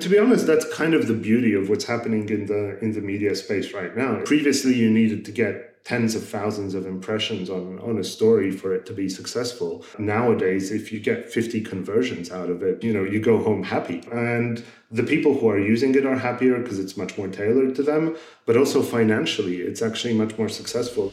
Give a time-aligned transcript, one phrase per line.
[0.00, 3.00] To be honest, that's kind of the beauty of what's happening in the in the
[3.00, 4.22] media space right now.
[4.24, 8.74] Previously, you needed to get tens of thousands of impressions on, on a story for
[8.74, 9.84] it to be successful.
[9.98, 14.02] Nowadays, if you get 50 conversions out of it, you know, you go home happy.
[14.10, 17.82] And the people who are using it are happier because it's much more tailored to
[17.82, 18.16] them,
[18.46, 21.12] but also financially, it's actually much more successful.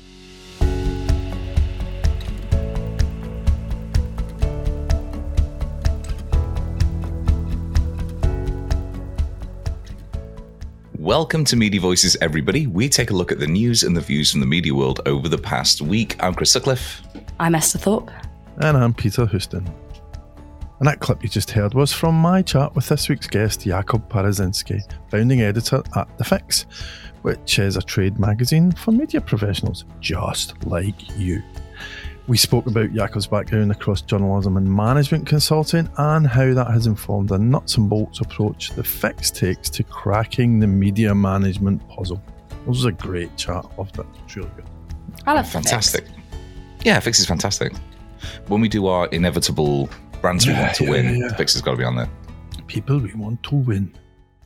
[11.11, 12.67] Welcome to Media Voices, everybody.
[12.67, 15.27] We take a look at the news and the views from the media world over
[15.27, 16.15] the past week.
[16.23, 17.01] I'm Chris Sutcliffe.
[17.37, 18.09] I'm Esther Thorpe.
[18.59, 19.67] And I'm Peter Houston.
[20.79, 24.07] And that clip you just heard was from my chat with this week's guest, Jakub
[24.07, 26.61] Parusinski, founding editor at The Fix,
[27.23, 31.43] which is a trade magazine for media professionals just like you.
[32.27, 37.29] We spoke about Jakub's background across journalism and management consulting and how that has informed
[37.29, 42.21] the nuts and bolts approach the Fix takes to cracking the media management puzzle.
[42.51, 43.65] It was a great chat.
[43.77, 44.05] Loved it.
[44.23, 44.65] It's really good.
[45.25, 46.05] I love Fantastic.
[46.83, 47.73] Yeah, Fix is fantastic.
[48.47, 49.89] When we do our inevitable
[50.21, 51.35] brands we want to yeah, win, yeah.
[51.35, 52.09] Fix has got to be on there.
[52.67, 53.93] People we want to win.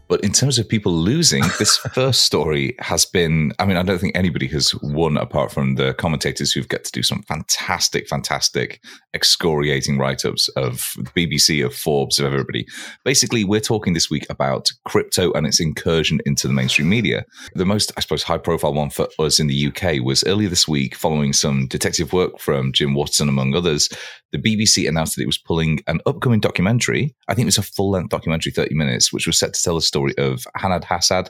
[0.08, 3.52] But in terms of people losing, this first story has been.
[3.60, 6.92] I mean, I don't think anybody has won apart from the commentators who've got to
[6.92, 8.82] do some fantastic, fantastic
[9.14, 12.68] excoriating write ups of the BBC, of Forbes, of everybody.
[13.04, 17.26] Basically, we're talking this week about crypto and its incursion into the mainstream media.
[17.56, 20.68] The most, I suppose, high profile one for us in the UK was earlier this
[20.68, 23.90] week, following some detective work from Jim Waterson, among others.
[24.32, 27.16] The BBC announced that it was pulling an upcoming documentary.
[27.30, 29.76] I think it was a full length documentary, 30 minutes, which was set to tell
[29.76, 31.26] the story of Hanad Hassan,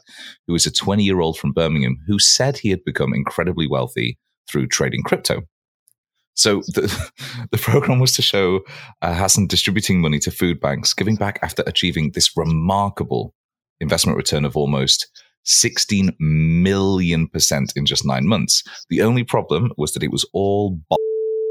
[0.47, 4.17] who is a 20 year old from Birmingham who said he had become incredibly wealthy
[4.49, 5.41] through trading crypto.
[6.35, 7.11] So the,
[7.51, 8.61] the program was to show
[9.01, 13.33] uh, Hassan distributing money to food banks, giving back after achieving this remarkable
[13.79, 15.07] investment return of almost
[15.45, 18.63] 16 million percent in just nine months.
[18.89, 20.79] The only problem was that it was all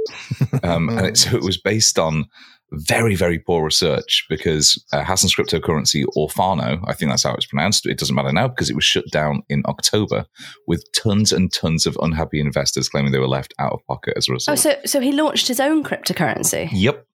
[0.63, 2.27] um, and it, so it was based on
[2.75, 7.87] very, very poor research because uh, Hassan's cryptocurrency, Orfano, I think that's how it's pronounced.
[7.87, 10.27] It doesn't matter now because it was shut down in October
[10.67, 14.29] with tons and tons of unhappy investors claiming they were left out of pocket as
[14.29, 14.59] a result.
[14.59, 16.69] Oh, so so he launched his own cryptocurrency.
[16.73, 17.07] Yep.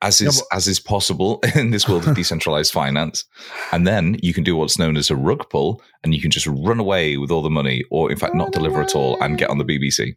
[0.00, 3.24] As Yeah, is as is possible in this world of decentralized finance,
[3.72, 6.46] and then you can do what's known as a rug pull, and you can just
[6.46, 9.38] run away with all the money, or in fact not Run deliver at all, and
[9.38, 10.14] get on the BBC.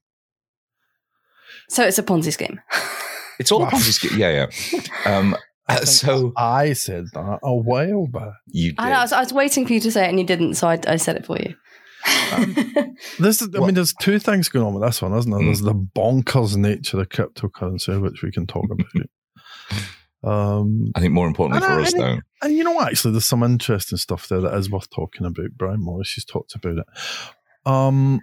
[1.69, 2.61] So it's a Ponzi scheme.
[3.39, 3.69] It's all a Wow.
[3.71, 4.17] Ponzi scheme.
[4.19, 4.81] Yeah, yeah.
[5.05, 5.35] Um,
[5.67, 8.33] I uh, so I said that a while back.
[8.47, 8.79] you did.
[8.79, 10.55] I, know, I, was, I was waiting for you to say it and you didn't,
[10.55, 11.55] so I, I said it for you.
[13.19, 15.39] This is, I Well- mean, there's two things going on with this one, isn't there?
[15.39, 15.45] Mm.
[15.45, 19.07] There's the bonkers nature of cryptocurrency, which we can talk about.
[20.23, 22.89] um, I think more importantly for I- us, and though, and you know what?
[22.89, 25.51] Actually, there's some interesting stuff there that is worth talking about.
[25.57, 26.85] Brian Morris has talked about it.
[27.65, 28.19] Um,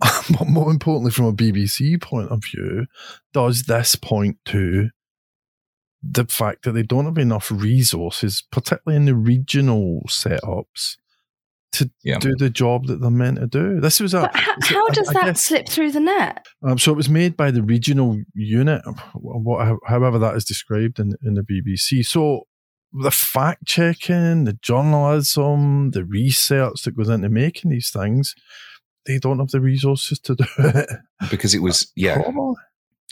[0.38, 2.86] but more importantly, from a BBC point of view,
[3.32, 4.90] does this point to
[6.02, 10.96] the fact that they don't have enough resources, particularly in the regional setups,
[11.72, 12.18] to Yeah.
[12.18, 13.80] do the job that they're meant to do?
[13.80, 14.22] This was a.
[14.22, 16.44] But how, how I- does I that guess- slip through the net?
[16.66, 18.82] Um, so it was made by the regional unit,
[19.14, 22.04] what, however that is described in, in the BBC.
[22.04, 22.42] So
[22.92, 28.34] the fact checking, the journalism, the research that goes into making these things,
[29.06, 30.88] they don't have the resources to do it.
[31.30, 32.54] because it was yeah, Probably.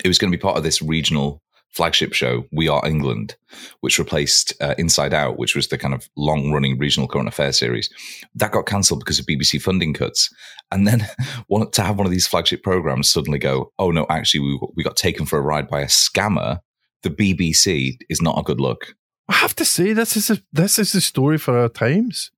[0.04, 1.42] it was going to be part of this regional
[1.72, 3.34] flagship show, We Are England,
[3.80, 7.88] which replaced uh, Inside Out, which was the kind of long-running regional current affairs series.
[8.34, 10.28] That got cancelled because of BBC funding cuts,
[10.70, 11.08] and then
[11.46, 14.84] one, to have one of these flagship programs suddenly go, oh no, actually we we
[14.84, 16.60] got taken for a ride by a scammer.
[17.02, 18.94] The BBC is not a good look.
[19.28, 22.30] I have to say, this is a, this is the story for our times.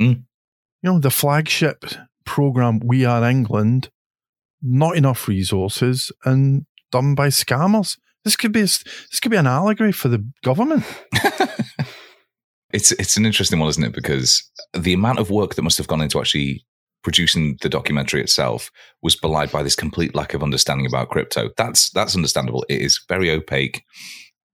[0.00, 0.24] Mm.
[0.82, 1.84] You know, the flagship
[2.24, 3.90] program, We Are England,
[4.60, 7.98] not enough resources and done by scammers.
[8.24, 10.84] This could be a, this could be an allegory for the government.
[12.72, 13.92] it's it's an interesting one, isn't it?
[13.92, 16.64] Because the amount of work that must have gone into actually
[17.02, 18.70] producing the documentary itself
[19.02, 21.50] was belied by this complete lack of understanding about crypto.
[21.56, 22.64] That's that's understandable.
[22.68, 23.82] It is very opaque.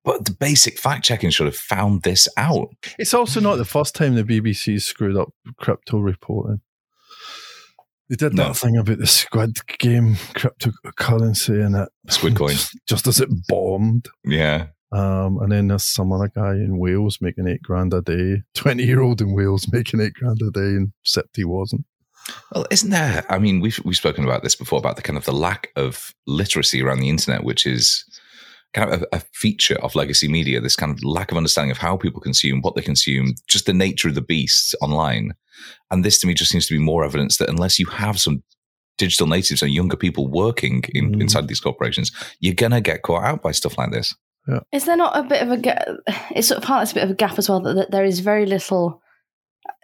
[0.05, 2.69] But the basic fact checking should have found this out.
[2.99, 6.63] It's also not the first time the BBC screwed up crypto reporting.
[8.09, 8.45] They did No.
[8.49, 12.51] that thing about the Squid Game cryptocurrency and it Squid coin.
[12.51, 14.09] just, just as it bombed.
[14.25, 14.69] Yeah.
[14.91, 18.83] Um, and then there's some other guy in Wales making eight grand a day, 20
[18.83, 21.85] year old in Wales making eight grand a day, and except he wasn't.
[22.55, 23.25] Well, isn't there?
[23.29, 26.15] I mean, we've we've spoken about this before about the kind of the lack of
[26.27, 28.05] literacy around the internet, which is
[28.75, 31.79] kind of a, a, feature of legacy media, this kind of lack of understanding of
[31.79, 35.33] how people consume, what they consume, just the nature of the beast online.
[35.91, 38.43] And this to me just seems to be more evidence that unless you have some
[38.99, 41.21] digital natives and younger people working in, mm.
[41.21, 44.15] inside these corporations, you're going to get caught out by stuff like this.
[44.47, 44.61] Yeah.
[44.73, 45.87] Is there not a bit of a gap?
[46.31, 48.05] It's sort of part of a bit of a gap as well that, that there
[48.05, 49.03] is very little,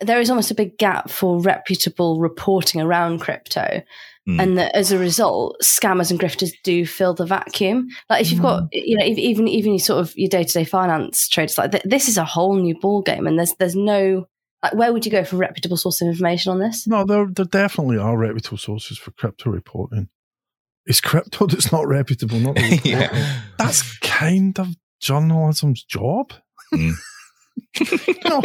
[0.00, 3.82] there is almost a big gap for reputable reporting around crypto.
[4.28, 4.42] Mm.
[4.42, 7.88] And that as a result, scammers and grifters do fill the vacuum.
[8.08, 8.66] Like if you've got, hmm.
[8.72, 11.84] you know, even even your sort of your day to day finance traders, like th-
[11.84, 14.26] this is a whole new ball game, and there's there's no
[14.62, 16.86] like where would you go for reputable source of information on this?
[16.86, 20.08] No, there there definitely are reputable sources for crypto reporting.
[20.86, 23.42] It's crypto that's not reputable, not yeah.
[23.58, 26.32] That's kind of journalism's job.
[26.72, 26.94] Mm.
[28.24, 28.42] no,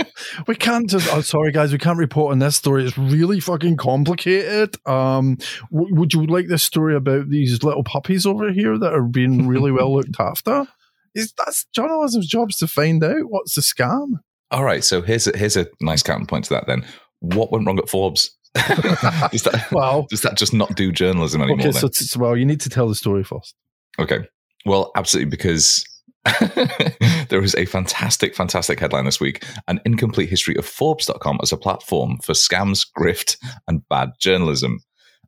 [0.47, 1.11] we can't just.
[1.13, 2.85] Oh, sorry, guys, we can't report on this story.
[2.85, 4.75] It's really fucking complicated.
[4.87, 5.37] Um,
[5.71, 9.47] w- would you like this story about these little puppies over here that are being
[9.47, 10.67] really well looked after?
[11.15, 14.19] Is that's journalism's job to find out what's the scam?
[14.51, 16.67] All right, so here's a, here's a nice counterpoint to that.
[16.67, 16.85] Then,
[17.19, 18.35] what went wrong at Forbes?
[18.55, 21.67] does that, well, does that just not do journalism anymore?
[21.67, 23.53] Okay, so t- well, you need to tell the story first.
[23.99, 24.27] Okay,
[24.65, 25.83] well, absolutely, because
[27.29, 31.57] there is a fantastic, fantastic headline this week an incomplete history of Forbes.com as a
[31.57, 33.37] platform for scams, grift,
[33.67, 34.79] and bad journalism.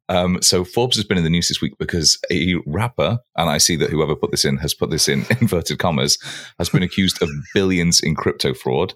[0.09, 3.57] Um, so Forbes has been in the news this week because a rapper, and I
[3.57, 6.17] see that whoever put this in has put this in inverted commas,
[6.59, 8.93] has been accused of billions in crypto fraud.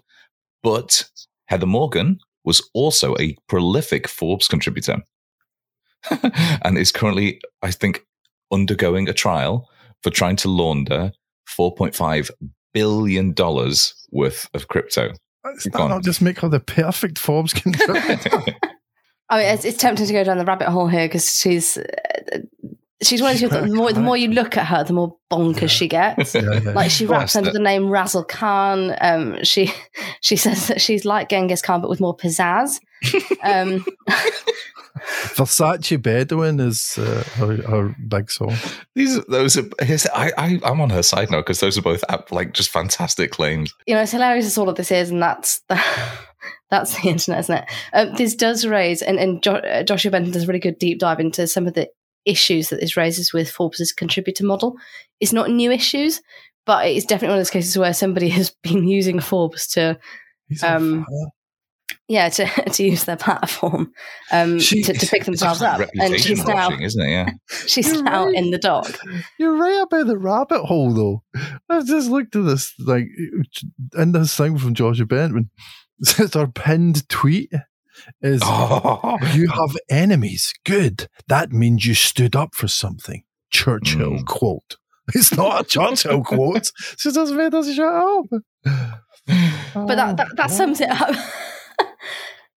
[0.62, 1.08] But
[1.46, 4.98] Heather Morgan was also a prolific Forbes contributor
[6.62, 8.04] and is currently, I think,
[8.52, 9.68] undergoing a trial
[10.02, 11.12] for trying to launder
[11.48, 12.30] $4.5
[12.72, 13.34] billion
[14.10, 15.12] worth of crypto.
[15.44, 18.42] Does that not just make her the perfect Forbes contributor?
[19.28, 22.38] I mean, it's, it's, tempting to go down the rabbit hole here because she's uh,
[23.02, 25.62] she's one of those the more, the more you look at her, the more bonkers
[25.62, 25.66] yeah.
[25.68, 26.34] she gets.
[26.34, 26.70] Yeah, yeah.
[26.72, 28.96] Like she raps under the name Razzlekhan.
[29.00, 29.72] Um, she
[30.20, 32.80] she says that she's like Genghis Khan but with more pizzazz.
[33.42, 33.84] Um,
[35.34, 38.54] Versace Bedouin is uh, her, her big song.
[38.94, 39.64] These those are.
[40.14, 43.74] I, I I'm on her side now because those are both like just fantastic claims.
[43.86, 45.82] You know, it's hilarious as all of this is, and that's the,
[46.70, 47.64] that's the internet, isn't it?
[47.92, 50.98] Um, this does raise, and and jo- uh, Joshua Benton does a really good deep
[50.98, 51.88] dive into some of the
[52.24, 54.76] issues that this raises with Forbes' contributor model.
[55.20, 56.20] It's not new issues,
[56.64, 59.98] but it's definitely one of those cases where somebody has been using Forbes to
[60.62, 61.04] um,
[62.08, 63.92] yeah, to, to use their platform
[64.30, 65.88] um, she, to, to pick themselves up.
[65.94, 67.10] And she's now, isn't it?
[67.10, 67.30] Yeah,
[67.66, 68.34] she's You're now right.
[68.34, 68.98] in the dock.
[69.38, 71.22] You're right about the rabbit hole, though.
[71.68, 73.08] I've just looked at this, like,
[73.96, 75.50] in this thing from Joshua Benton.
[75.98, 77.50] It says our pinned tweet
[78.20, 79.16] is oh.
[79.32, 80.52] you have enemies.
[80.64, 81.08] Good.
[81.28, 83.24] That means you stood up for something.
[83.50, 84.26] Churchill mm.
[84.26, 84.76] quote.
[85.14, 86.70] It's not a Churchill quote.
[86.98, 88.26] She doesn't mean doesn't shut up.
[89.74, 91.14] But that, that, that sums it up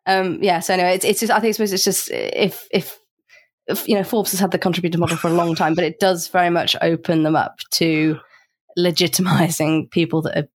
[0.09, 0.59] um, yeah.
[0.59, 3.00] So anyway, it's, it's just I think suppose it's just if, if
[3.67, 6.00] if you know Forbes has had the contributor model for a long time, but it
[6.00, 8.19] does very much open them up to
[8.77, 10.47] legitimizing people that are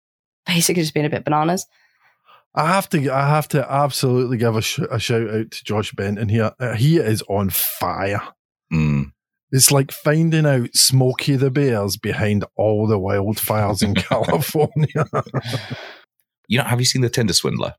[0.48, 1.68] basically just being a bit bananas.
[2.56, 5.92] I have to, I have to absolutely give a, sh- a shout out to Josh
[5.94, 6.52] Benton here.
[6.60, 8.22] Uh, he is on fire.
[8.72, 9.12] Mm.
[9.52, 15.06] It's like finding out Smokey the Bears behind all the wildfires in California.
[16.48, 17.74] you know, have you seen the Tinder Swindler?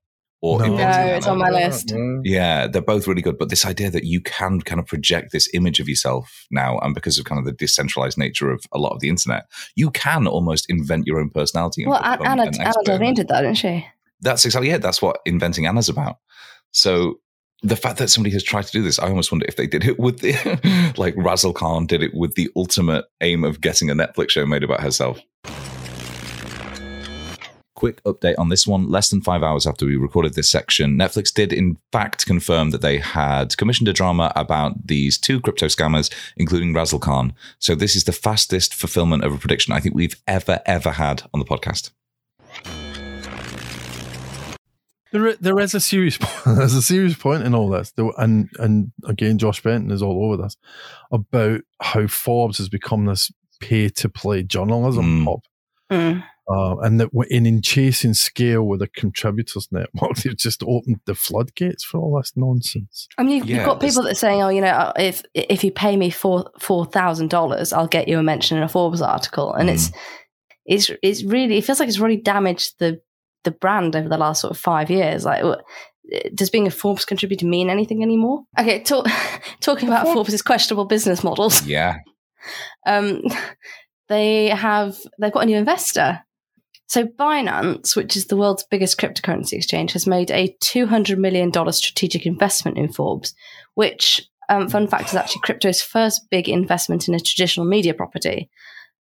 [0.44, 1.94] Or no, no it's on my list.
[2.22, 3.38] Yeah, they're both really good.
[3.38, 6.94] But this idea that you can kind of project this image of yourself now, and
[6.94, 10.26] because of kind of the decentralized nature of a lot of the internet, you can
[10.26, 11.86] almost invent your own personality.
[11.86, 12.50] Well, Anna, Anna
[12.84, 13.86] Delvey did that, didn't she?
[14.20, 14.82] That's exactly it.
[14.82, 16.18] That's what inventing Anna's about.
[16.72, 17.20] So
[17.62, 19.86] the fact that somebody has tried to do this, I almost wonder if they did
[19.86, 20.32] it with the
[20.98, 24.82] like Razzlekhan did it with the ultimate aim of getting a Netflix show made about
[24.82, 25.22] herself
[27.84, 28.88] quick update on this one.
[28.88, 32.80] Less than five hours after we recorded this section, Netflix did in fact confirm that
[32.80, 37.32] they had commissioned a drama about these two crypto scammers, including Razzlekhan.
[37.58, 41.24] So this is the fastest fulfillment of a prediction I think we've ever, ever had
[41.34, 41.90] on the podcast.
[45.12, 49.36] There, there is a serious, there's a serious point in all this, and and again,
[49.36, 50.56] Josh Benton is all over this
[51.12, 55.24] about how Forbes has become this pay to play journalism mm.
[55.26, 55.40] hub.
[55.94, 56.24] Mm.
[56.46, 61.14] Uh, and that in, in chasing scale with a contributors network, they've just opened the
[61.14, 63.08] floodgates for all this nonsense.
[63.16, 65.22] I mean, you've, yeah, you've got people that are saying, "Oh, you know, uh, if
[65.32, 68.68] if you pay me four four thousand dollars, I'll get you a mention in a
[68.68, 69.72] Forbes article," and mm.
[69.72, 69.90] it's
[70.66, 73.00] it's it's really it feels like it's really damaged the
[73.44, 75.24] the brand over the last sort of five years.
[75.24, 75.42] Like,
[76.34, 78.42] does being a Forbes contributor mean anything anymore?
[78.58, 79.06] Okay, talk,
[79.60, 81.66] talking about Forbes' questionable business models.
[81.66, 81.98] Yeah.
[82.86, 83.22] Um,
[84.08, 86.20] they have they've got a new investor.
[86.86, 91.50] So Binance, which is the world's biggest cryptocurrency exchange, has made a two hundred million
[91.50, 93.34] dollar strategic investment in Forbes,
[93.74, 98.50] which um, fun fact is actually crypto's first big investment in a traditional media property.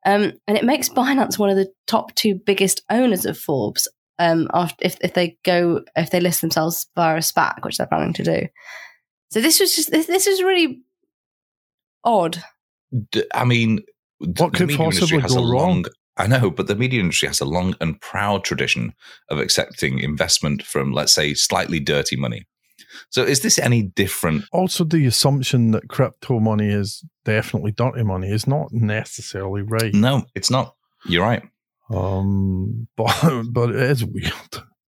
[0.05, 3.87] Um, and it makes Binance one of the top two biggest owners of Forbes.
[4.17, 7.87] Um, after, if if they go if they list themselves via a SPAC, which they're
[7.87, 8.47] planning to do.
[9.31, 10.81] So this was just this, this was really
[12.03, 12.43] odd.
[13.33, 13.79] I mean,
[14.19, 15.43] What the could media possibly go wrong?
[15.43, 15.85] long.
[16.17, 18.93] I know, but the media industry has a long and proud tradition
[19.29, 22.45] of accepting investment from, let's say, slightly dirty money.
[23.09, 24.43] So, is this any different?
[24.51, 29.93] Also, the assumption that crypto money is definitely dirty money is not necessarily right.
[29.93, 30.75] No, it's not.
[31.05, 31.43] You're right.
[31.89, 34.33] Um, but but it is weird.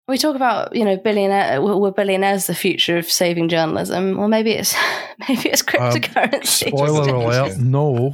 [0.07, 4.17] We talk about you know billionaire were billionaires the future of saving journalism.
[4.17, 4.73] Well, maybe it's
[5.27, 6.67] maybe it's cryptocurrency.
[6.67, 8.13] Spoiler alert: no.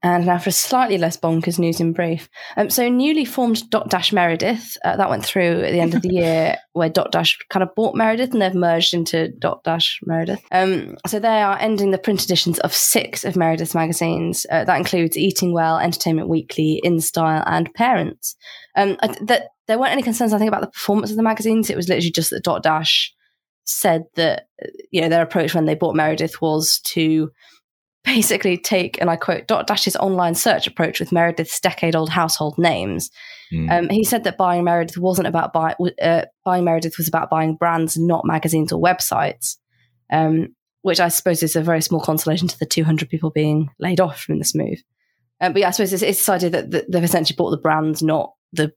[0.00, 2.28] And now for slightly less bonkers news in brief.
[2.56, 6.08] Um, so newly formed Dotdash Meredith, uh, that went through at the end of the
[6.12, 10.40] year where Dotdash kind of bought Meredith and they've merged into Dotdash Meredith.
[10.52, 14.46] Um, so they are ending the print editions of six of Meredith's magazines.
[14.50, 18.36] Uh, that includes Eating Well, Entertainment Weekly, In Style and Parents.
[18.76, 21.70] Um, I th- there weren't any concerns, I think, about the performance of the magazines.
[21.70, 23.08] It was literally just that Dotdash
[23.64, 27.32] said that, uh, you know, their approach when they bought Meredith was to
[28.04, 33.10] basically take, and I quote, Dotdash's online search approach with Meredith's decade old household names.
[33.52, 33.70] Mm.
[33.70, 37.56] Um, he said that buying Meredith wasn't about buy, uh, buying Meredith was about buying
[37.56, 39.56] brands, not magazines or websites.
[40.10, 44.00] Um, which I suppose is a very small consolation to the 200 people being laid
[44.00, 44.82] off from this move.
[45.40, 48.02] Um, but yeah, I suppose it's, it's decided that, that they've essentially bought the brands,
[48.02, 48.72] not the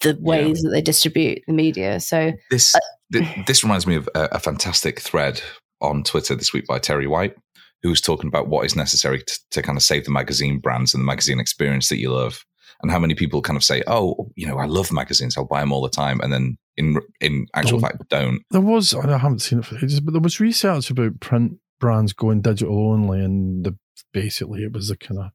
[0.00, 2.00] the ways that they distribute the media.
[2.00, 2.74] So This
[3.12, 5.40] th- this reminds me of a, a fantastic thread
[5.80, 7.36] on Twitter this week by Terry White,
[7.82, 10.94] who was talking about what is necessary to, to kind of save the magazine brands
[10.94, 12.44] and the magazine experience that you love,
[12.82, 15.60] and how many people kind of say, "Oh, you know, I love magazines, I'll buy
[15.60, 17.90] them all the time," and then in in actual Don't.
[17.90, 18.42] fact don't.
[18.50, 22.12] There was I haven't seen it for ages, but there was research about print brands
[22.12, 23.76] going digital only, and the,
[24.12, 25.30] basically it was a kind of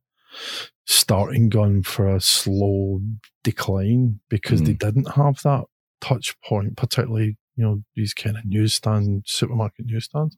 [0.85, 3.01] starting gun for a slow
[3.43, 4.77] decline because they hmm.
[4.77, 5.65] didn't have that
[6.01, 10.37] touch point, particularly you know these kind of newsstand supermarket newsstands.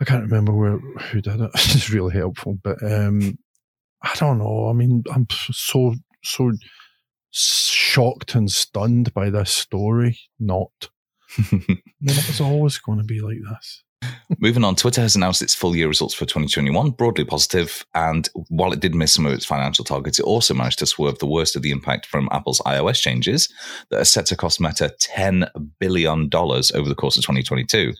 [0.00, 1.50] I can't remember where who did it.
[1.54, 3.38] It's really helpful, but um,
[4.02, 4.68] I don't know.
[4.68, 6.52] I mean, I'm so so
[7.30, 10.18] shocked and stunned by this story.
[10.38, 10.90] Not.
[11.38, 13.84] I mean, it was always going to be like this.
[14.38, 18.72] Moving on, Twitter has announced its full year results for 2021, broadly positive, and while
[18.72, 21.54] it did miss some of its financial targets, it also managed to swerve the worst
[21.54, 23.48] of the impact from Apple's iOS changes
[23.90, 25.48] that are set to cost Meta $10
[25.78, 27.92] billion over the course of 2022.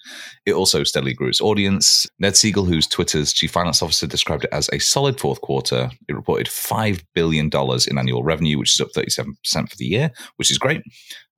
[0.44, 2.06] It also steadily grew its audience.
[2.18, 5.90] Ned Segal, who's Twitter's chief finance officer, described it as a solid fourth quarter.
[6.08, 7.50] It reported $5 billion
[7.88, 9.34] in annual revenue, which is up 37%
[9.70, 10.82] for the year, which is great.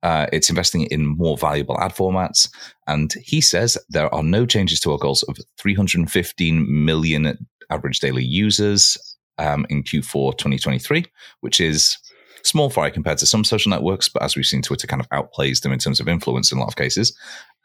[0.01, 2.49] Uh, it's investing in more valuable ad formats.
[2.87, 7.37] And he says there are no changes to our goals of 315 million
[7.69, 8.97] average daily users
[9.37, 11.05] um, in Q4 2023,
[11.41, 11.97] which is
[12.43, 14.09] small fry compared to some social networks.
[14.09, 16.61] But as we've seen, Twitter kind of outplays them in terms of influence in a
[16.61, 17.15] lot of cases.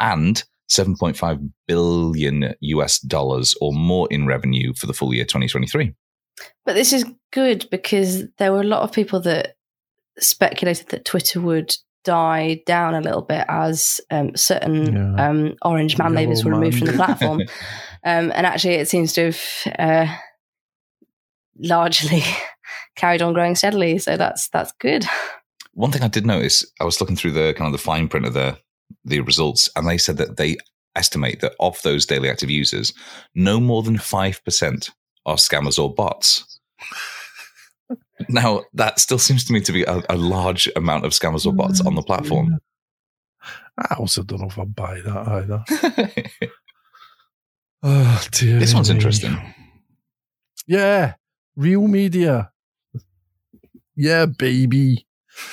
[0.01, 5.95] And 7.5 billion US dollars or more in revenue for the full year 2023.
[6.65, 9.57] But this is good because there were a lot of people that
[10.19, 15.29] speculated that Twitter would die down a little bit as um, certain Yeah.
[15.29, 17.41] um, orange man labels were removed from the platform.
[18.05, 19.41] um, and actually, it seems to have
[19.79, 20.15] uh,
[21.59, 22.23] largely
[22.97, 23.99] carried on growing steadily.
[23.99, 25.05] So that's that's good.
[25.73, 28.27] One thing I did notice, I was looking through the kind of the fine print
[28.27, 28.59] of the
[29.05, 30.57] the results, and they said that they
[30.97, 32.93] estimate that of those daily active users,
[33.35, 34.91] no more than five percent
[35.27, 36.61] are scammers or bots.
[38.29, 41.53] Now, that still seems to me to be a, a large amount of scammers or
[41.53, 42.59] bots on the platform.
[43.79, 46.51] I also don't know if I buy that either.
[47.87, 48.95] Oh, dear this one's me.
[48.95, 49.37] interesting.
[50.67, 51.17] Yeah,
[51.55, 52.51] real media.
[53.95, 55.07] Yeah, baby.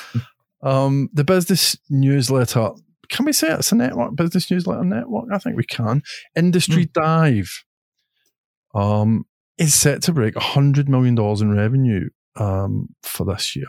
[0.64, 2.70] um, the business newsletter.
[3.10, 4.16] Can we say it's a network?
[4.16, 5.26] Business newsletter network?
[5.34, 6.04] I think we can.
[6.34, 7.66] Industry Dive.
[8.74, 9.26] Um,
[9.58, 13.68] is set to break hundred million dollars in revenue um, for this year.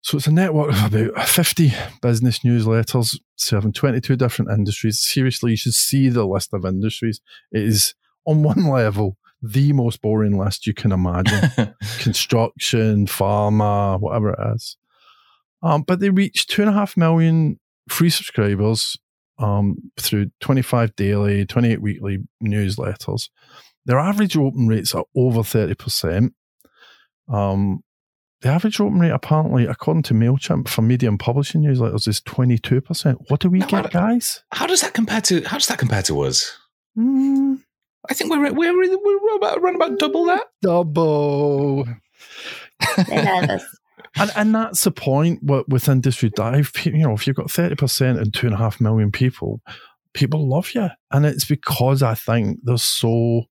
[0.00, 5.00] So it's a network of about 50 business newsletters serving 22 different industries.
[5.00, 7.20] Seriously, you should see the list of industries.
[7.52, 11.50] It is on one level the most boring list you can imagine.
[12.00, 14.76] Construction, pharma, whatever it is.
[15.62, 18.96] Um, but they reach two and a half million free subscribers
[19.38, 23.28] um, through 25 daily, 28 weekly newsletters.
[23.86, 26.30] their average open rates are over 30%.
[27.28, 27.82] Um,
[28.40, 33.16] the average open rate, apparently, according to MailChimp for medium publishing newsletters, is 22%.
[33.28, 34.44] What do we get, guys?
[34.52, 36.56] How does that compare to how does that compare to us?
[36.96, 37.60] Mm.
[38.08, 40.46] I think we're we're we're about around about double that.
[40.62, 41.86] Double.
[44.16, 46.72] and, and that's the point with industry dive.
[46.84, 49.60] You know, if you've got 30% and two and a half million people,
[50.14, 50.88] people love you.
[51.10, 53.44] And it's because I think they're so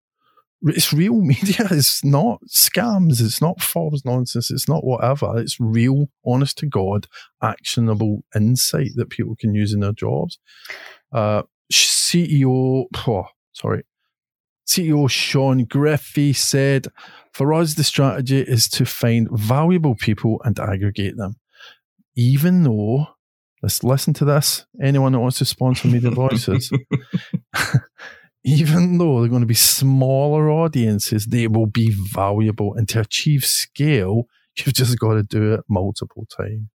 [0.64, 1.68] it's real media.
[1.72, 3.22] It's not scams.
[3.22, 4.52] It's not false nonsense.
[4.52, 5.38] It's not whatever.
[5.38, 7.08] It's real, honest to God,
[7.42, 10.40] actionable insight that people can use in their jobs.
[11.12, 13.84] Uh, CEO, oh, sorry,
[14.68, 16.88] CEO Sean Griffey said,
[17.34, 21.38] For us, the strategy is to find valuable people and aggregate them.
[22.16, 23.08] Even though,
[23.64, 26.72] let's listen to this, anyone that wants to sponsor Media Voices,
[28.48, 32.74] even though they're going to be smaller audiences, they will be valuable.
[32.76, 34.24] And to achieve scale,
[34.56, 36.70] you've just got to do it multiple times.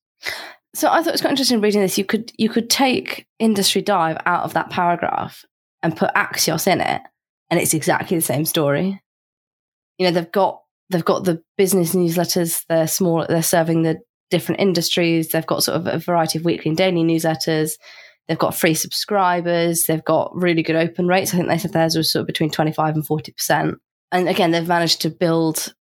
[0.73, 1.97] So I thought it was quite interesting reading this.
[1.97, 5.45] You could you could take industry dive out of that paragraph
[5.83, 7.01] and put Axios in it,
[7.51, 8.99] and it's exactly the same story.
[9.99, 12.63] You know, they've got they've got the business newsletters.
[12.67, 13.27] They're small.
[13.29, 13.99] They're serving the
[14.31, 15.29] different industries.
[15.29, 17.73] They've got sort of a variety of weekly and daily newsletters.
[18.29, 19.85] They've got free subscribers.
[19.85, 21.33] They've got really good open rates.
[21.33, 23.75] I think they said theirs was sort of between 25 and 40%.
[24.11, 25.73] And again, they've managed to build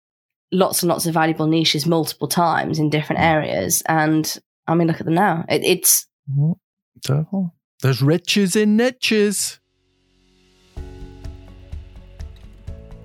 [0.52, 3.82] lots and lots of valuable niches multiple times in different areas.
[3.88, 4.38] And
[4.68, 5.44] I mean, look at them now.
[5.48, 6.06] It, it's.
[6.30, 6.52] Mm-hmm.
[7.82, 9.58] There's riches in niches.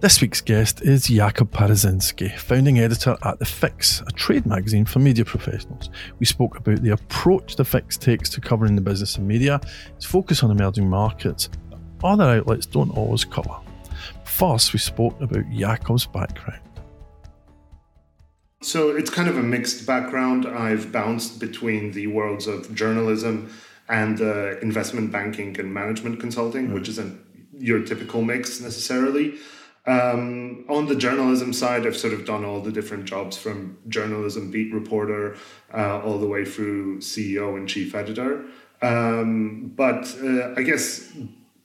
[0.01, 4.97] This week's guest is Jakub Parusinski, founding editor at The Fix, a trade magazine for
[4.97, 5.91] media professionals.
[6.17, 9.61] We spoke about the approach The Fix takes to covering the business of media,
[9.95, 13.55] its focus on emerging markets that other outlets don't always cover.
[14.23, 16.63] First, we spoke about Jakub's background.
[18.63, 20.47] So it's kind of a mixed background.
[20.47, 23.53] I've bounced between the worlds of journalism
[23.87, 26.73] and uh, investment banking and management consulting, mm.
[26.73, 27.21] which isn't
[27.55, 29.37] your typical mix necessarily.
[29.85, 34.51] Um, on the journalism side, I've sort of done all the different jobs from journalism
[34.51, 35.37] beat reporter
[35.73, 38.45] uh, all the way through CEO and chief editor.
[38.81, 41.11] Um, but uh, I guess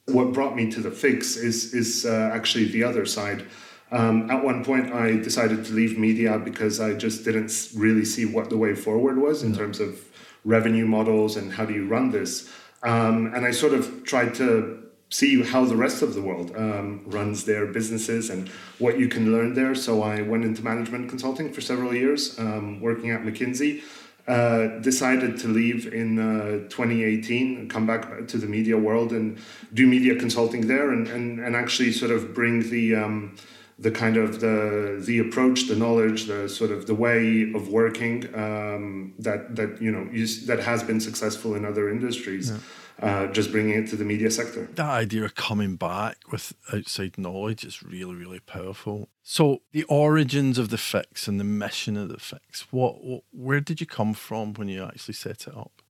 [0.07, 3.47] what brought me to the fix is is uh, actually the other side.
[3.93, 8.25] Um, at one point, I decided to leave media because I just didn't really see
[8.25, 10.01] what the way forward was in terms of
[10.45, 12.51] revenue models and how do you run this.
[12.83, 17.03] Um, and I sort of tried to see how the rest of the world um,
[17.07, 19.75] runs their businesses and what you can learn there.
[19.75, 23.83] So I went into management consulting for several years, um, working at McKinsey.
[24.27, 29.39] Uh, decided to leave in uh, 2018 come back to the media world and
[29.73, 33.37] do media consulting there and, and, and actually sort of bring the um,
[33.79, 38.25] the kind of the the approach the knowledge the sort of the way of working
[38.35, 40.05] um, that that you know
[40.47, 42.59] that has been successful in other industries yeah
[43.03, 44.69] uh, just bringing it to the media sector.
[44.75, 49.09] That idea of coming back with outside knowledge is really, really powerful.
[49.23, 53.61] So, the origins of the fix and the mission of the fix, what, what where
[53.61, 55.83] did you come from when you actually set it up?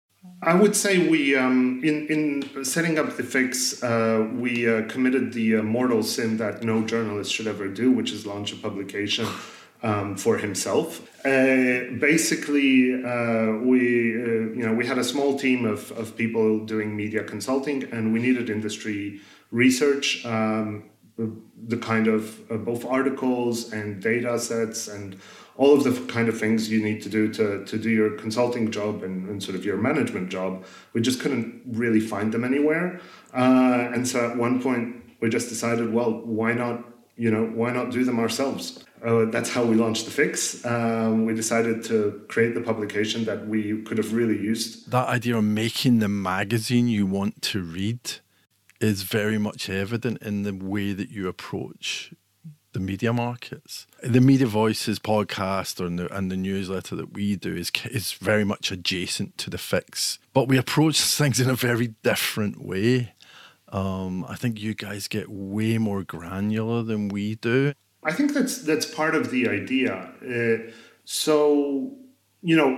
[0.42, 5.32] I would say we, um, in in setting up the fix, uh, we uh, committed
[5.32, 9.26] the uh, mortal sin that no journalist should ever do, which is launch a publication
[9.82, 11.00] um, for himself.
[11.24, 16.64] Uh, basically, uh, we uh, you know we had a small team of, of people
[16.64, 20.24] doing media consulting, and we needed industry research.
[20.24, 20.90] Um,
[21.66, 25.16] the kind of uh, both articles and data sets and
[25.56, 28.70] all of the kind of things you need to do to, to do your consulting
[28.70, 30.64] job and, and sort of your management job.
[30.92, 33.00] We just couldn't really find them anywhere.
[33.32, 36.84] Uh, and so at one point, we just decided, well, why not
[37.16, 38.84] you know, why not do them ourselves?
[39.04, 40.64] Uh, that's how we launched the fix.
[40.64, 44.90] Um, we decided to create the publication that we could have really used.
[44.90, 48.00] That idea of making the magazine you want to read
[48.80, 52.12] is very much evident in the way that you approach
[52.76, 53.86] the media markets.
[54.02, 58.44] The Media Voices podcast or the, and the newsletter that we do is is very
[58.44, 63.14] much adjacent to the fix, but we approach things in a very different way.
[63.76, 67.74] Um, I think you guys get way more granular than we do.
[68.02, 69.92] I think that's that's part of the idea.
[70.22, 70.72] Uh,
[71.04, 71.92] so
[72.40, 72.70] you know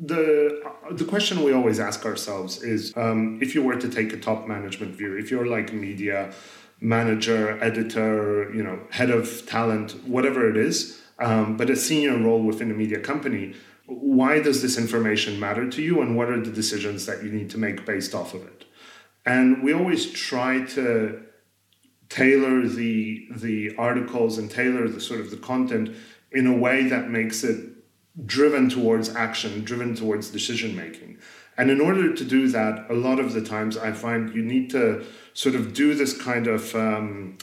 [0.00, 4.16] the the question we always ask ourselves is um, if you were to take a
[4.16, 6.32] top management view, if you're like media
[6.80, 12.42] manager, editor, you know, head of talent, whatever it is, um, but a senior role
[12.42, 13.54] within a media company,
[13.86, 17.50] why does this information matter to you, and what are the decisions that you need
[17.50, 18.65] to make based off of it?
[19.26, 21.22] And we always try to
[22.08, 25.94] tailor the the articles and tailor the sort of the content
[26.30, 27.72] in a way that makes it
[28.24, 31.18] driven towards action, driven towards decision making.
[31.58, 34.70] And in order to do that, a lot of the times I find you need
[34.70, 37.38] to sort of do this kind of um,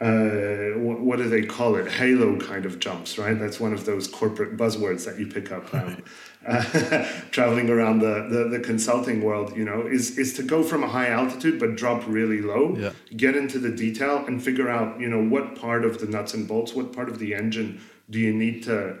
[0.00, 1.90] uh, what, what, do they call it?
[1.90, 3.38] Halo kind of jumps, right?
[3.38, 6.02] That's one of those corporate buzzwords that you pick up um,
[6.46, 6.62] uh,
[7.30, 9.56] traveling around the, the, the, consulting world.
[9.56, 12.92] You know, is is to go from a high altitude but drop really low, yeah.
[13.16, 16.46] get into the detail, and figure out you know what part of the nuts and
[16.46, 18.98] bolts, what part of the engine do you need to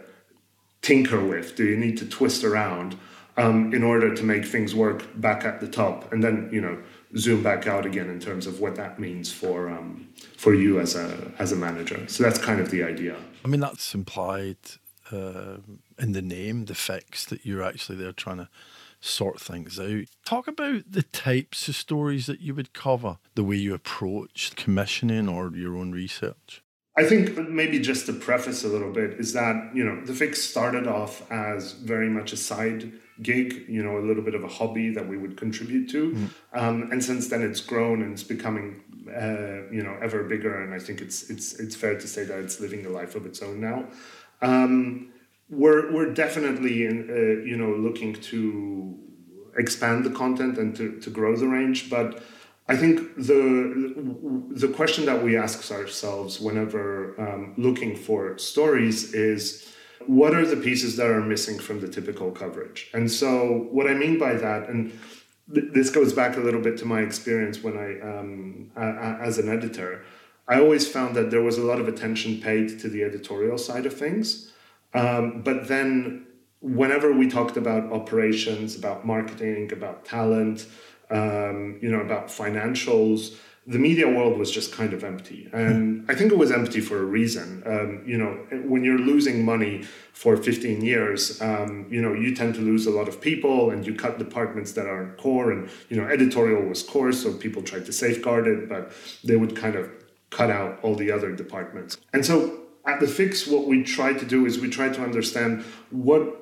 [0.82, 1.56] tinker with?
[1.56, 2.98] Do you need to twist around
[3.36, 6.12] um, in order to make things work back at the top?
[6.12, 6.78] And then you know
[7.16, 10.96] zoom back out again in terms of what that means for um, for you as
[10.96, 12.06] a as a manager.
[12.08, 13.16] So that's kind of the idea.
[13.44, 14.56] I mean, that's implied
[15.10, 15.58] uh,
[15.98, 18.48] in the name, the fix that you're actually there trying to
[19.00, 20.04] sort things out.
[20.24, 25.28] Talk about the types of stories that you would cover, the way you approach commissioning
[25.28, 26.62] or your own research.
[26.96, 30.42] I think maybe just to preface a little bit is that, you know, the fix
[30.42, 34.48] started off as very much a side gig, you know, a little bit of a
[34.48, 36.12] hobby that we would contribute to.
[36.12, 36.30] Mm.
[36.54, 40.60] Um, and since then it's grown and it's becoming, uh, you know, ever bigger.
[40.60, 43.26] And I think it's, it's, it's fair to say that it's living a life of
[43.26, 43.86] its own now.
[44.42, 45.12] Um,
[45.50, 48.98] we're, we're definitely, in, uh, you know, looking to
[49.56, 52.22] expand the content and to, to grow the range, but
[52.68, 53.94] I think the
[54.50, 59.74] the question that we ask ourselves whenever um, looking for stories is
[60.06, 62.90] what are the pieces that are missing from the typical coverage?
[62.92, 64.92] And so what I mean by that, and
[65.52, 69.48] th- this goes back a little bit to my experience when I um, as an
[69.48, 70.04] editor,
[70.46, 73.86] I always found that there was a lot of attention paid to the editorial side
[73.86, 74.52] of things,
[74.94, 76.26] um, but then
[76.60, 80.66] whenever we talked about operations, about marketing, about talent
[81.10, 83.36] um, you know, about financials.
[83.66, 86.98] The media world was just kind of empty, and I think it was empty for
[86.98, 87.62] a reason.
[87.66, 88.30] Um, you know,
[88.66, 89.82] when you're losing money
[90.14, 93.86] for 15 years, um, you know, you tend to lose a lot of people, and
[93.86, 95.52] you cut departments that aren't core.
[95.52, 98.90] And you know, editorial was core, so people tried to safeguard it, but
[99.22, 99.90] they would kind of
[100.30, 101.98] cut out all the other departments.
[102.14, 105.64] And so at the fix, what we try to do is we try to understand
[105.90, 106.36] what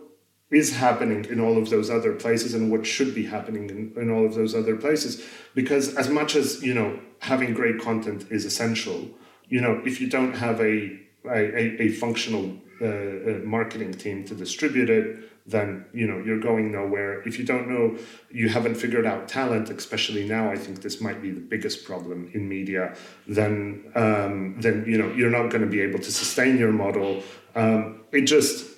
[0.50, 4.11] is happening in all of those other places and what should be happening in, in
[4.11, 5.24] all of those other places.
[5.54, 9.09] Because as much as you know having great content is essential
[9.48, 14.90] you know if you don't have a a, a functional uh, marketing team to distribute
[14.90, 15.06] it
[15.48, 17.96] then you know you're going nowhere if you don't know
[18.30, 22.30] you haven't figured out talent especially now i think this might be the biggest problem
[22.34, 22.94] in media
[23.28, 27.22] then um, then you know you're not going to be able to sustain your model
[27.54, 28.76] um, it just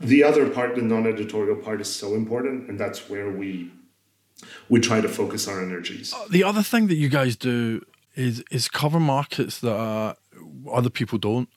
[0.00, 3.72] the other part, the non-editorial part, is so important, and that's where we
[4.68, 6.14] we try to focus our energies.
[6.14, 10.14] Uh, the other thing that you guys do is is cover markets that uh,
[10.70, 11.48] other people don't.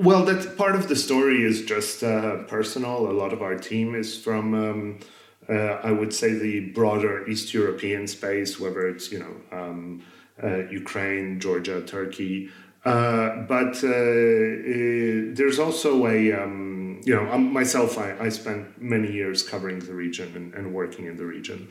[0.00, 3.10] Well, that part of the story is just uh, personal.
[3.10, 4.98] A lot of our team is from, um,
[5.46, 5.52] uh,
[5.84, 10.02] I would say, the broader East European space, whether it's you know um,
[10.42, 12.48] uh, Ukraine, Georgia, Turkey.
[12.82, 19.42] Uh, but there's also a um, you know, um, myself, I, I spent many years
[19.42, 21.68] covering the region and, and working in the region.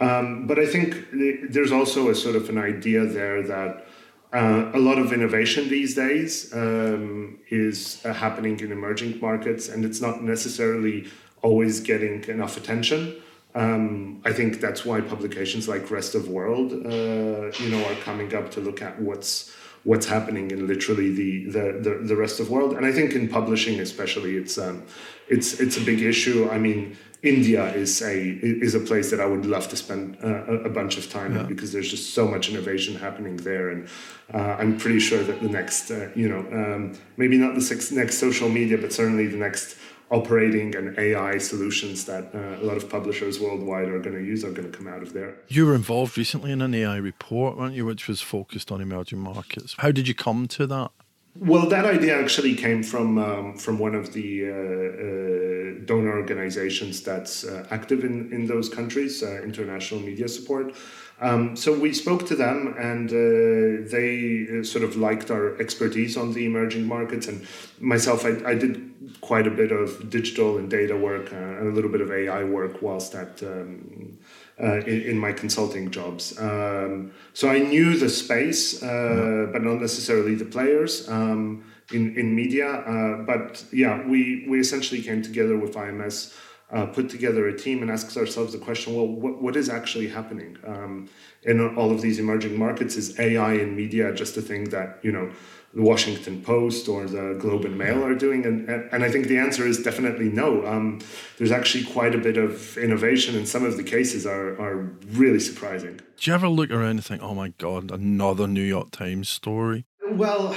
[0.00, 3.86] Um, but I think there's also a sort of an idea there that
[4.32, 9.84] uh, a lot of innovation these days um, is uh, happening in emerging markets, and
[9.84, 11.06] it's not necessarily
[11.42, 13.16] always getting enough attention.
[13.54, 18.34] Um, I think that's why publications like Rest of World, uh, you know, are coming
[18.34, 22.50] up to look at what's what's happening in literally the, the, the, the rest of
[22.50, 22.74] world.
[22.76, 24.82] And I think in publishing especially, it's, um,
[25.28, 26.48] it's, it's a big issue.
[26.50, 30.44] I mean, India is a is a place that I would love to spend uh,
[30.44, 31.40] a bunch of time yeah.
[31.40, 33.88] in because there's just so much innovation happening there, and
[34.32, 37.90] uh, I'm pretty sure that the next, uh, you know, um, maybe not the six,
[37.90, 39.76] next social media, but certainly the next
[40.10, 44.44] operating and AI solutions that uh, a lot of publishers worldwide are going to use
[44.44, 45.36] are going to come out of there.
[45.48, 49.18] You were involved recently in an AI report, weren't you, which was focused on emerging
[49.18, 49.74] markets.
[49.78, 50.92] How did you come to that?
[51.40, 57.00] Well, that idea actually came from um, from one of the uh, uh, donor organizations
[57.00, 60.74] that's uh, active in, in those countries, uh, International Media Support.
[61.20, 66.16] Um, so we spoke to them, and uh, they uh, sort of liked our expertise
[66.16, 67.28] on the emerging markets.
[67.28, 67.46] And
[67.78, 71.90] myself, I, I did quite a bit of digital and data work and a little
[71.90, 74.18] bit of AI work whilst at um,
[74.62, 76.38] uh, in, in, my consulting jobs.
[76.38, 81.08] Um, so I knew the space, uh, but not necessarily the players.
[81.08, 86.34] Um, in, in media, uh, but yeah, we, we essentially came together with IMS
[86.70, 90.08] uh, put together a team and asked ourselves the question well, what, what is actually
[90.08, 91.08] happening um,
[91.44, 92.96] in all of these emerging markets?
[92.96, 95.30] Is AI in media just a thing that, you know,
[95.74, 98.46] the Washington Post or the Globe and Mail are doing?
[98.46, 100.66] And, and I think the answer is definitely no.
[100.66, 101.00] Um,
[101.36, 105.40] there's actually quite a bit of innovation, and some of the cases are, are really
[105.40, 106.00] surprising.
[106.16, 109.84] Do you ever look around and think, oh my God, another New York Times story?
[110.10, 110.56] Well,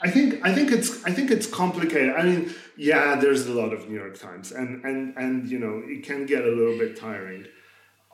[0.00, 2.14] I think I think it's I think it's complicated.
[2.14, 5.82] I mean, yeah, there's a lot of New York Times, and and and you know
[5.84, 7.46] it can get a little bit tiring.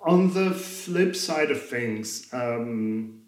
[0.05, 3.22] On the flip side of things, um,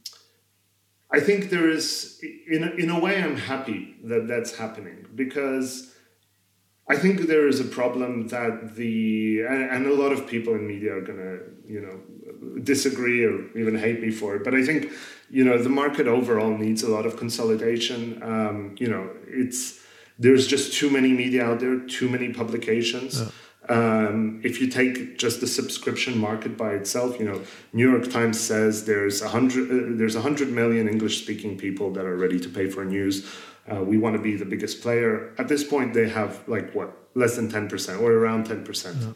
[1.16, 2.20] I think there is
[2.55, 5.68] in in a way I'm happy that that's happening because
[6.94, 10.66] I think there is a problem that the and, and a lot of people in
[10.66, 11.35] media are gonna
[11.74, 11.96] you know
[12.72, 14.90] disagree or even hate me for it, but I think
[15.31, 18.00] you know the market overall needs a lot of consolidation.
[18.33, 19.05] Um, you know,
[19.42, 19.81] it's
[20.18, 23.20] there's just too many media out there, too many publications.
[23.20, 23.29] Yeah.
[23.68, 28.38] Um, if you take just the subscription market by itself, you know, New York Times
[28.38, 32.38] says there's a hundred uh, there's a hundred million English speaking people that are ready
[32.38, 33.27] to pay for news.
[33.70, 35.35] Uh, we want to be the biggest player.
[35.38, 38.98] At this point, they have like what less than ten percent or around ten percent
[39.00, 39.12] yeah.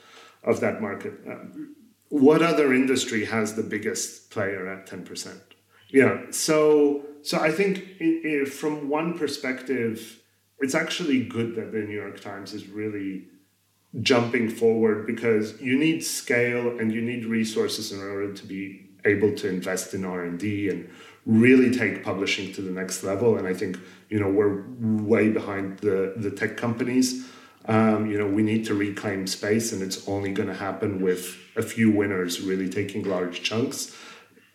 [0.50, 1.12] of that market.
[1.26, 1.76] Um,
[2.08, 5.42] what other industry has the biggest player at ten percent?
[5.90, 6.22] Yeah.
[6.30, 10.22] So so I think it, it, from one perspective,
[10.60, 13.26] it's actually good that the New York Times is really
[14.02, 19.34] jumping forward because you need scale and you need resources in order to be able
[19.34, 20.88] to invest in R&D and
[21.24, 23.36] really take publishing to the next level.
[23.36, 27.28] And I think you know we're way behind the the tech companies.
[27.66, 31.36] Um, you know we need to reclaim space and it's only going to happen with
[31.54, 33.94] a few winners really taking large chunks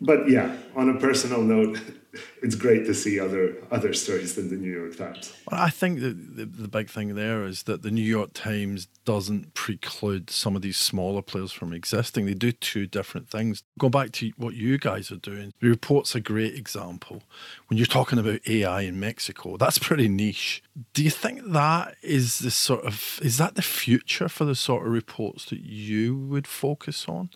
[0.04, 1.80] but yeah, on a personal note,
[2.44, 5.34] it's great to see other other stories than the New York Times.
[5.50, 8.88] Well, I think that the, the big thing there is that the New York Times
[9.06, 12.26] doesn't preclude some of these smaller players from existing.
[12.26, 13.63] They do two different things.
[13.80, 15.54] Go back to what you guys are doing.
[15.60, 17.24] The report's a great example.
[17.68, 20.63] When you're talking about AI in Mexico, that's pretty niche.
[20.94, 24.86] Do you think that is the sort of is that the future for the sort
[24.86, 27.30] of reports that you would focus on?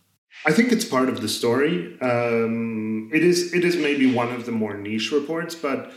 [0.46, 1.98] I think it's part of the story.
[2.02, 5.92] Um, it is it is maybe one of the more niche reports, but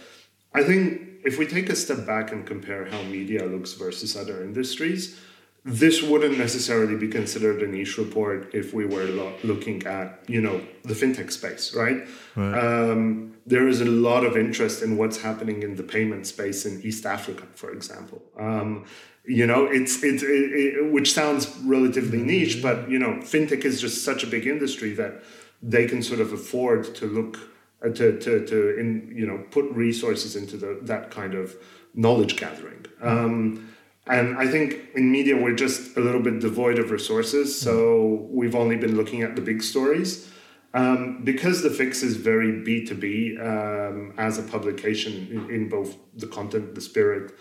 [0.55, 4.43] I think if we take a step back and compare how media looks versus other
[4.43, 5.21] industries,
[5.65, 10.41] this wouldn't necessarily be considered a niche report if we were lo- looking at you
[10.41, 12.07] know the fintech space, right?
[12.35, 12.55] right.
[12.59, 16.81] Um, there is a lot of interest in what's happening in the payment space in
[16.83, 18.23] East Africa, for example.
[18.39, 18.85] Um,
[19.31, 23.81] you know it's it's it, it, which sounds relatively niche but you know fintech is
[23.81, 25.23] just such a big industry that
[25.63, 27.39] they can sort of afford to look
[27.85, 31.57] uh, to to to in you know put resources into the that kind of
[31.95, 32.85] knowledge gathering.
[33.01, 33.73] Um,
[34.07, 38.55] and I think in media we're just a little bit devoid of resources so we've
[38.55, 40.29] only been looking at the big stories.
[40.73, 46.29] Um, because the fix is very B2B um, as a publication in, in, both the
[46.29, 47.33] content, the spirit,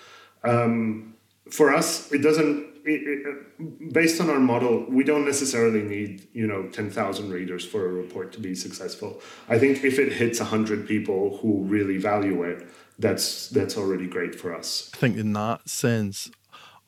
[0.44, 1.14] um,
[1.52, 2.68] for us, it doesn't.
[2.86, 7.86] It, based on our model, we don't necessarily need you know ten thousand readers for
[7.86, 9.22] a report to be successful.
[9.48, 14.36] I think if it hits hundred people who really value it, that's that's already great
[14.36, 14.90] for us.
[14.94, 16.32] I think in that sense,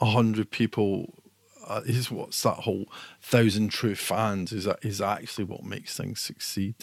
[0.02, 1.22] hundred people
[1.68, 2.86] uh, is what's that whole
[3.22, 6.76] thousand true fans is is actually what makes things succeed.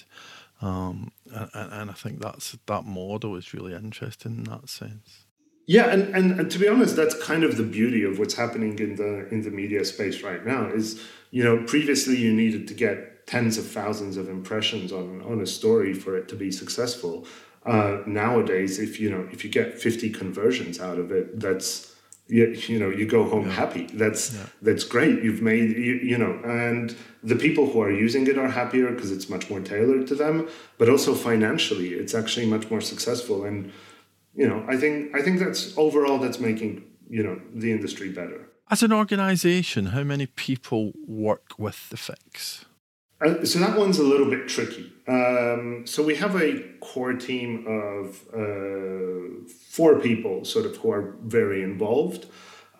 [0.60, 5.24] Um, and, and I think that's that model is really interesting in that sense.
[5.68, 8.78] Yeah, and, and, and to be honest, that's kind of the beauty of what's happening
[8.78, 10.66] in the in the media space right now.
[10.66, 10.98] Is
[11.30, 15.46] you know previously you needed to get tens of thousands of impressions on on a
[15.46, 17.26] story for it to be successful.
[17.66, 21.94] Uh, nowadays, if you know if you get fifty conversions out of it, that's
[22.28, 23.52] you, you know you go home yeah.
[23.52, 23.88] happy.
[23.92, 24.46] That's yeah.
[24.62, 25.22] that's great.
[25.22, 29.12] You've made you, you know, and the people who are using it are happier because
[29.12, 30.48] it's much more tailored to them.
[30.78, 33.70] But also financially, it's actually much more successful and
[34.38, 38.48] you know, I think I think that's overall that's making you know the industry better.
[38.70, 42.64] As an organisation, how many people work with the fix?
[43.20, 44.92] Uh, so that one's a little bit tricky.
[45.08, 51.16] Um, so we have a core team of uh, four people, sort of, who are
[51.24, 52.26] very involved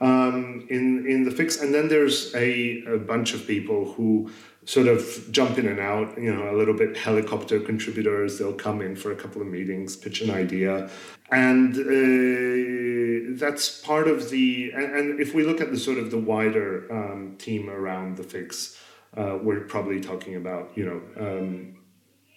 [0.00, 4.30] um, in in the fix, and then there's a, a bunch of people who
[4.68, 8.38] sort of jump in and out, you know, a little bit helicopter contributors.
[8.38, 10.90] They'll come in for a couple of meetings, pitch an idea.
[11.30, 16.10] And uh, that's part of the, and, and, if we look at the sort of
[16.10, 18.78] the wider um, team around the fix,
[19.16, 21.78] uh, we're probably talking about, you know, um,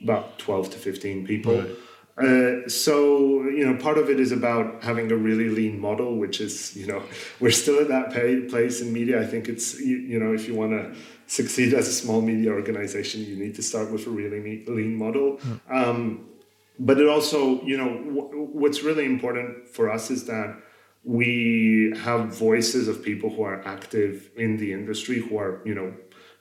[0.02, 1.58] about 12 to 15 people.
[1.58, 1.76] Right.
[2.18, 6.42] Uh, so you know, part of it is about having a really lean model, which
[6.42, 7.02] is you know
[7.40, 9.22] we're still at that pay, place in media.
[9.22, 10.96] I think it's you, you know if you want to
[11.28, 15.38] succeed as a small media organization, you need to start with a really lean model.
[15.38, 15.60] Mm.
[15.70, 16.26] Um,
[16.80, 20.58] but it also you know w- what's really important for us is that
[21.04, 25.94] we have voices of people who are active in the industry who are you know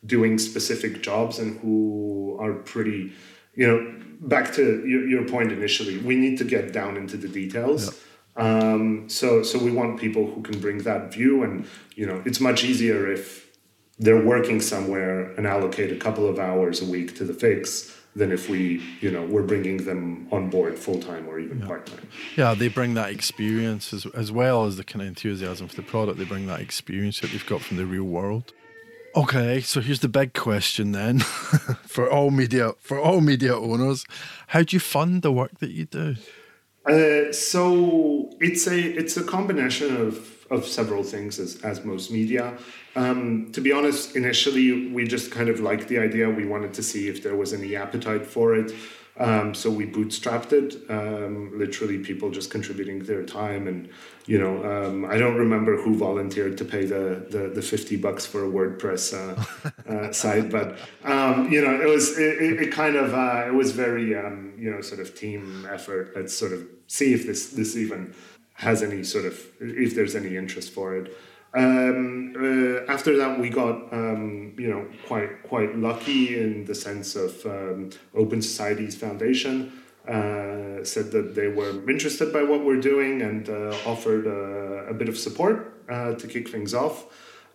[0.04, 3.12] doing specific jobs and who are pretty
[3.54, 7.28] you know back to your, your point initially, we need to get down into the
[7.28, 7.86] details.
[7.86, 7.96] Yeah.
[8.36, 12.40] Um, so so we want people who can bring that view, and you know, it's
[12.40, 13.50] much easier if
[13.98, 18.32] they're working somewhere and allocate a couple of hours a week to the fix than
[18.32, 21.66] if we, you know, we're bringing them on board full time or even yeah.
[21.66, 22.08] part time.
[22.36, 25.82] Yeah, they bring that experience as, as well as the kind of enthusiasm for the
[25.82, 26.18] product.
[26.18, 28.52] They bring that experience that they've got from the real world.
[29.16, 31.18] Okay, so here's the big question then
[31.86, 34.04] for all media for all media owners:
[34.48, 36.16] How do you fund the work that you do?
[36.86, 42.56] Uh, so it's a it's a combination of of several things as as most media.
[42.96, 46.30] Um, to be honest, initially we just kind of liked the idea.
[46.30, 48.72] We wanted to see if there was any appetite for it.
[49.18, 53.66] Um, so we bootstrapped it, um, literally people just contributing their time.
[53.66, 53.90] And,
[54.26, 58.24] you know, um, I don't remember who volunteered to pay the, the, the 50 bucks
[58.24, 62.96] for a WordPress uh, uh, site, but, um, you know, it was, it, it kind
[62.96, 66.12] of, uh, it was very, um, you know, sort of team effort.
[66.14, 68.14] Let's sort of see if this, this even
[68.54, 71.16] has any sort of, if there's any interest for it.
[71.52, 77.16] Um, uh, after that, we got um, you know quite quite lucky in the sense
[77.16, 79.72] of um, Open Societies Foundation
[80.08, 84.94] uh, said that they were interested by what we're doing and uh, offered a, a,
[84.94, 87.04] bit of support uh, to kick things off.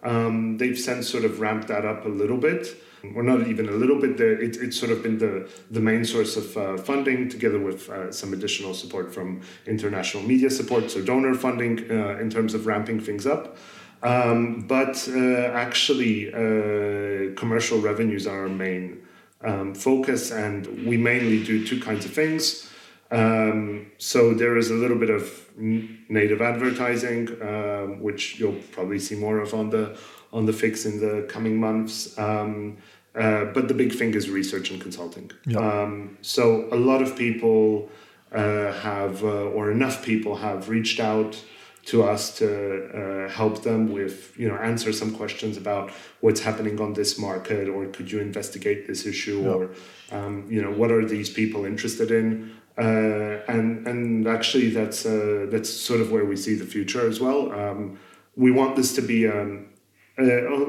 [0.04, 2.82] Um, they've since sort of ramped that up a little bit.
[3.16, 4.20] Or not even a little bit.
[4.20, 8.12] It, it's sort of been the, the main source of uh, funding, together with uh,
[8.12, 13.28] some additional support from international media support, so donor funding in terms of ramping things
[13.28, 13.58] up.
[14.06, 19.02] Um, but uh, actually, uh, commercial revenues are our main
[19.44, 22.70] um, focus, and we mainly do two kinds of things.
[23.12, 25.24] Um, so there is a little bit of
[25.58, 29.98] native advertising, um, which you'll probably see more of on the
[30.32, 32.18] on the fix in the coming months.
[32.20, 32.78] Um,
[33.16, 35.32] uh, but the big thing is research and consulting.
[35.46, 35.60] Yeah.
[35.60, 37.90] Um, so a lot of people
[38.34, 41.42] uh, have, uh, or enough people have reached out
[41.86, 46.82] to us to uh, help them with you know answer some questions about what's happening
[46.82, 49.50] on this market or could you investigate this issue yeah.
[49.50, 49.70] or
[50.12, 55.46] um, you know what are these people interested in uh, and and actually that's uh,
[55.50, 57.98] that's sort of where we see the future as well um,
[58.36, 59.68] we want this to be um,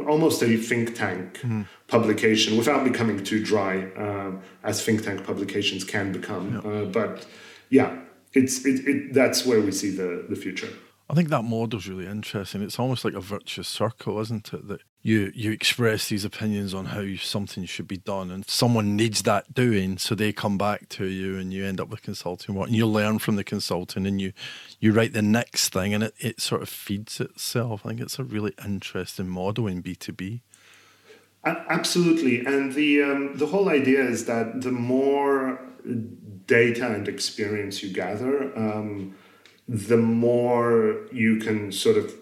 [0.09, 1.67] almost a think tank mm.
[1.89, 6.71] publication without becoming too dry um, as think tank publications can become yeah.
[6.71, 7.27] Uh, but
[7.71, 7.97] yeah
[8.35, 10.69] it's it, it that's where we see the the future
[11.09, 12.63] I think that model's really interesting.
[12.63, 14.67] It's almost like a virtuous circle, isn't it?
[14.67, 19.23] That you you express these opinions on how something should be done, and someone needs
[19.23, 22.67] that doing, so they come back to you, and you end up with consulting work,
[22.67, 24.33] and you learn from the consulting, and you
[24.81, 27.87] you write the next thing, and it, it sort of feeds itself.
[27.87, 30.43] I think it's a really interesting model in B two B.
[31.45, 35.61] Absolutely, and the um, the whole idea is that the more
[36.47, 38.53] data and experience you gather.
[38.59, 39.15] Um,
[39.69, 42.15] the more you can sort of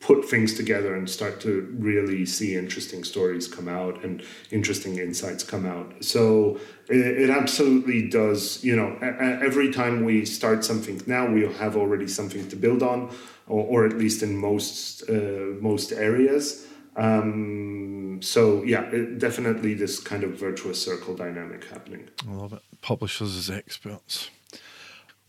[0.00, 5.44] put things together and start to really see interesting stories come out and interesting insights
[5.44, 6.02] come out.
[6.02, 8.64] So it, it absolutely does.
[8.64, 13.14] You know, every time we start something now, we'll have already something to build on,
[13.46, 16.66] or, or at least in most uh, most areas.
[16.96, 22.08] Um, so yeah, it, definitely this kind of virtuous circle dynamic happening.
[22.26, 22.62] I love it.
[22.80, 24.30] Publishers as experts.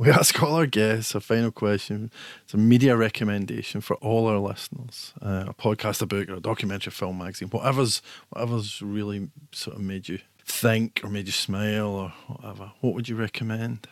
[0.02, 2.10] We ask all our guests a final question.
[2.44, 5.14] It's a media recommendation for all our listeners.
[5.22, 9.84] Uh, a podcast, a book, or a documentary, film, magazine, whatever's whatever's really sort of
[9.84, 12.72] made you think or made you smile or whatever.
[12.82, 13.88] What would you recommend?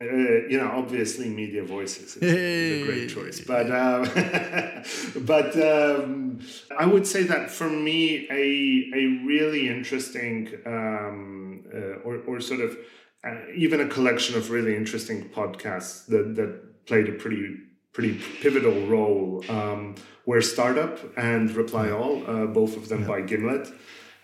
[0.00, 2.82] Uh, you know, obviously, Media Voices is, hey.
[2.82, 4.04] a great choice, but um,
[5.26, 6.40] but um,
[6.78, 12.60] I would say that for me, a a really interesting um, uh, or or sort
[12.60, 12.78] of
[13.24, 17.56] uh, even a collection of really interesting podcasts that, that played a pretty
[17.92, 23.08] pretty pivotal role um, were Startup and Reply All, uh, both of them yeah.
[23.08, 23.68] by Gimlet.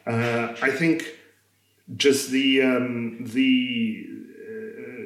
[0.07, 1.05] Uh, I think
[1.97, 4.07] just the um, the
[4.49, 5.03] uh,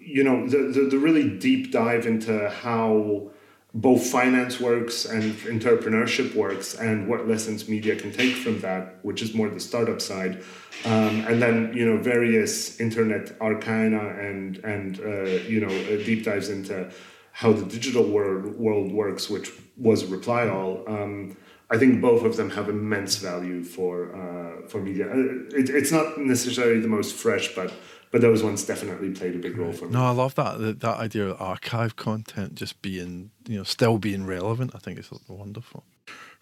[0.00, 3.30] you know the, the, the really deep dive into how
[3.74, 9.22] both finance works and entrepreneurship works and what lessons media can take from that which
[9.22, 10.42] is more the startup side
[10.84, 16.22] um, and then you know various internet arcana and and uh, you know uh, deep
[16.22, 16.90] dives into
[17.32, 21.34] how the digital world world works which was reply all um,
[21.70, 25.06] I think both of them have immense value for uh, for media.
[25.10, 27.72] Uh, it, it's not necessarily the most fresh, but
[28.12, 29.92] but those ones definitely played a big role for me.
[29.92, 33.98] No, I love that that, that idea of archive content just being you know still
[33.98, 34.72] being relevant.
[34.74, 35.84] I think it's wonderful,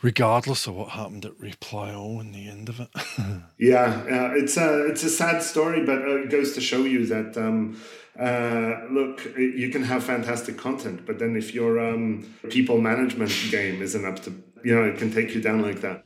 [0.02, 2.88] regardless of what happened at Reply All in the end of it.
[3.58, 7.06] yeah, uh, it's a it's a sad story, but uh, it goes to show you
[7.06, 7.36] that.
[7.38, 7.80] Um,
[8.18, 13.80] uh, look, you can have fantastic content, but then if your um, people management game
[13.80, 14.30] isn't up to,
[14.62, 16.04] you know, it can take you down like that.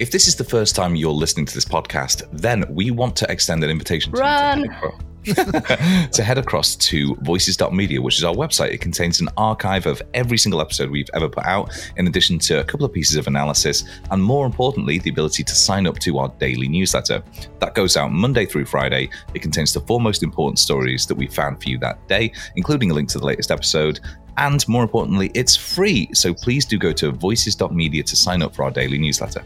[0.00, 3.30] If this is the first time you're listening to this podcast, then we want to
[3.30, 4.64] extend an invitation to Run.
[4.64, 4.92] you
[5.34, 8.72] to head across to voices.media, which is our website.
[8.72, 12.58] It contains an archive of every single episode we've ever put out, in addition to
[12.60, 16.18] a couple of pieces of analysis, and more importantly, the ability to sign up to
[16.18, 17.22] our daily newsletter.
[17.60, 19.08] That goes out Monday through Friday.
[19.32, 22.90] It contains the four most important stories that we found for you that day, including
[22.90, 24.00] a link to the latest episode,
[24.38, 26.10] and more importantly, it's free.
[26.12, 29.44] So please do go to voices.media to sign up for our daily newsletter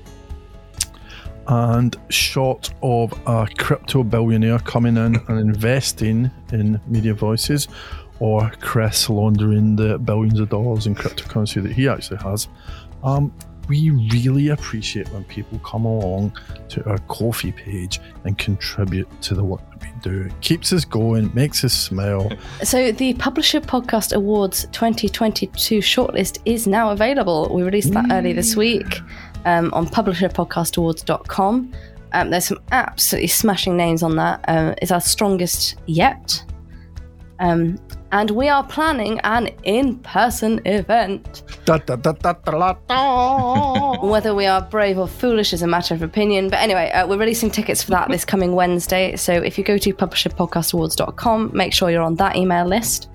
[1.49, 7.69] and short of a crypto billionaire coming in and investing in Media Voices,
[8.21, 12.49] or Chris laundering the billions of dollars in cryptocurrency that he actually has.
[13.03, 13.33] Um,
[13.69, 16.33] we really appreciate when people come along
[16.71, 20.23] to our Ko-fi page and contribute to the work that we do.
[20.23, 22.31] It keeps us going, makes us smile.
[22.63, 27.55] So, the Publisher Podcast Awards 2022 shortlist is now available.
[27.55, 29.01] We released that early this week
[29.49, 31.73] um, on publisherpodcastawards.com.
[32.13, 34.45] Um, there's some absolutely smashing names on that.
[34.49, 36.45] Um, it's our strongest yet.
[37.41, 37.79] Um,
[38.11, 41.43] and we are planning an in person event.
[41.65, 42.13] Da, da, da,
[44.03, 46.49] Whether we are brave or foolish is a matter of opinion.
[46.49, 49.17] But anyway, uh, we're releasing tickets for that this coming Wednesday.
[49.17, 53.09] So if you go to publisherpodcastawards.com, make sure you're on that email list.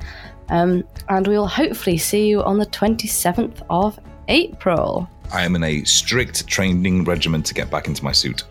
[0.49, 5.09] Um, and we will hopefully see you on the 27th of April.
[5.31, 8.43] I am in a strict training regimen to get back into my suit.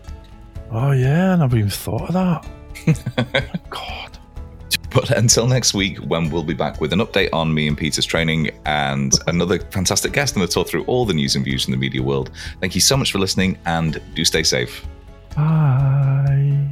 [0.71, 3.59] Oh yeah, I never even thought of that.
[3.69, 4.17] God.
[4.93, 8.05] But until next week, when we'll be back with an update on me and Peter's
[8.05, 11.71] training and another fantastic guest and a talk through all the news and views in
[11.71, 12.31] the media world.
[12.59, 14.85] Thank you so much for listening and do stay safe.
[15.35, 16.71] Bye.